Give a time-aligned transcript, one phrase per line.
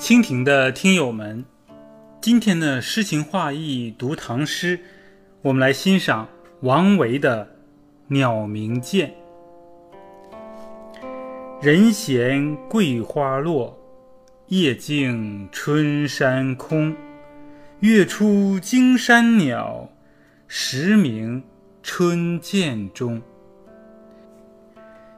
[0.00, 1.44] 蜻蜓的听友们，
[2.22, 4.80] 今天的诗情画意读唐诗，
[5.42, 6.26] 我们来欣赏
[6.62, 7.44] 王维的
[8.06, 9.12] 《鸟鸣涧》。
[11.60, 13.78] 人闲桂花落，
[14.46, 16.96] 夜静春山空。
[17.80, 19.90] 月出惊山鸟，
[20.48, 21.44] 时鸣
[21.82, 23.20] 春涧中。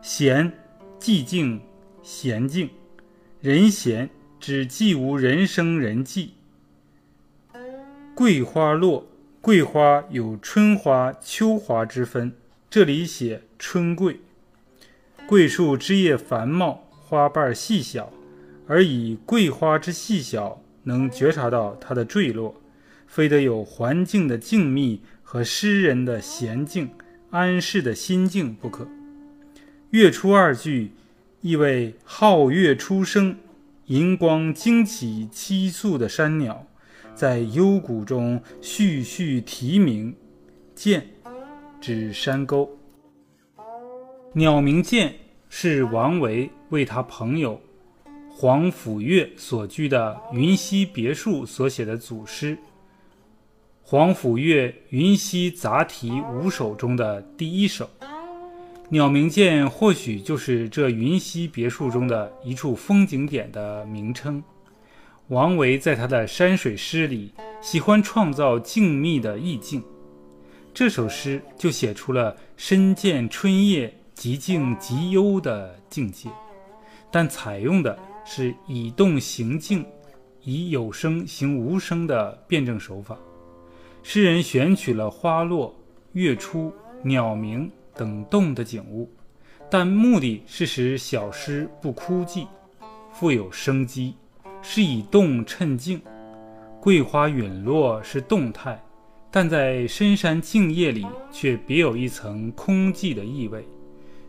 [0.01, 0.52] 闲，
[0.98, 1.60] 寂静，
[2.02, 2.69] 闲静，
[3.41, 4.10] 人闲。
[4.42, 6.32] 只记无人声人迹。
[8.12, 9.06] 桂花落，
[9.41, 12.32] 桂花有春花、秋花之分，
[12.68, 14.18] 这里写春桂。
[15.28, 18.12] 桂树枝叶繁茂，花瓣细小，
[18.66, 22.60] 而以桂花之细小，能觉察到它的坠落，
[23.06, 26.90] 非得有环境的静谧和诗人的闲静、
[27.30, 28.88] 安适的心境不可。
[29.90, 30.90] 月出二句，
[31.43, 33.37] 意为皓月初升。
[33.93, 36.66] 银光惊起栖宿的山鸟，
[37.15, 40.16] 在幽谷中絮絮啼鸣。
[40.74, 41.02] 涧，
[41.79, 42.70] 指山沟。
[44.32, 45.13] 鸟鸣涧
[45.51, 47.60] 是王维为他朋友
[48.30, 52.57] 黄甫岳所居的云溪别墅所写的组诗。
[53.82, 57.90] 黄甫岳《云溪杂题五首》中的第一首。
[58.93, 64.44] 鸟鸣涧或许就是这云溪别墅中的一处风景点的名称。
[65.28, 67.32] 王维在他的山水诗里
[67.62, 69.82] 喜欢创造静谧的意境，
[70.75, 76.28] 这首诗就写出了深见春夜极静极幽的境界，
[77.10, 79.82] 但采用的是以动形静，
[80.43, 83.16] 以有声行无声的辩证手法。
[84.03, 85.75] 诗人选取了花落、
[86.12, 86.70] 月出、
[87.03, 87.70] 鸟鸣。
[87.94, 89.10] 等动的景物，
[89.71, 92.47] 但目的是使小诗不枯寂，
[93.12, 94.15] 富有生机，
[94.62, 96.00] 是以动衬静。
[96.81, 98.82] 桂花陨落是动态，
[99.30, 103.64] 但在深山静夜里却别有一层空寂的意味。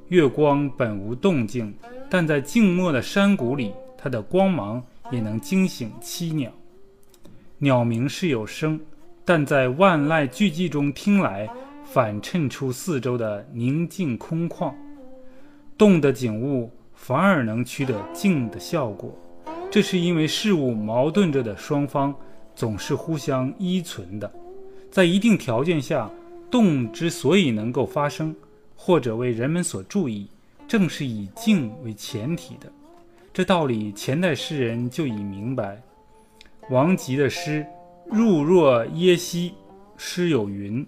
[0.09, 1.73] 月光本无动静，
[2.09, 6.51] 但在静默的山谷里，它的光芒也能惊醒栖鸟。
[7.57, 8.79] 鸟鸣是有声，
[9.25, 11.49] 但在万籁俱寂中听来。
[11.83, 14.73] 反衬出四周的宁静空旷，
[15.77, 19.13] 动的景物反而能取得静的效果。
[19.69, 22.13] 这是因为事物矛盾着的双方
[22.55, 24.31] 总是互相依存的，
[24.89, 26.09] 在一定条件下，
[26.49, 28.35] 动之所以能够发生，
[28.75, 30.27] 或者为人们所注意，
[30.67, 32.71] 正是以静为前提的。
[33.33, 35.81] 这道理前代诗人就已明白。
[36.69, 37.65] 王吉的诗
[38.15, 39.49] 《入若耶溪》
[39.97, 40.85] 诗有云。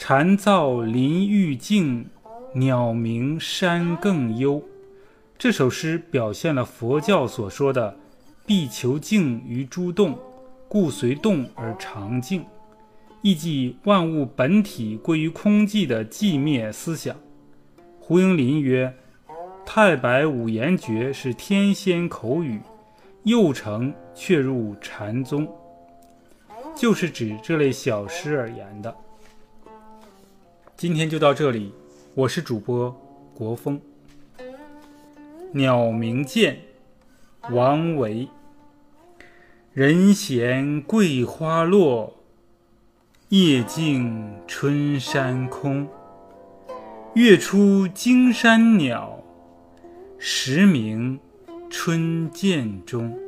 [0.00, 2.08] 蝉噪林愈静，
[2.54, 4.62] 鸟鸣山更幽。
[5.36, 7.96] 这首诗表现了佛教所说的
[8.46, 10.16] “必求静于诸动，
[10.68, 12.46] 故随动而常静”，
[13.22, 17.14] 意即万物本体归于空寂的寂灭思想。
[17.98, 18.94] 胡应麟曰
[19.66, 22.60] ：“太白五言绝是天仙口语，
[23.24, 25.46] 又成却入禅宗。”
[26.76, 28.96] 就是指这类小诗而言的。
[30.78, 31.72] 今天就到这里，
[32.14, 32.96] 我是主播
[33.34, 33.80] 国风。
[35.50, 36.56] 鸟鸣涧，
[37.50, 38.28] 王维。
[39.72, 42.14] 人闲桂花落，
[43.30, 45.88] 夜静春山空。
[47.14, 49.20] 月出惊山鸟，
[50.16, 51.18] 时鸣
[51.68, 53.18] 春涧中。